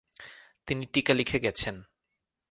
[0.67, 1.75] তিনি টীকা লিখে গেছেন।